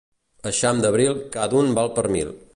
Eixam 0.51 0.81
d'abril 0.85 1.21
cada 1.37 1.61
un 1.63 1.73
val 1.79 1.95
per 2.01 2.07
mil. 2.19 2.35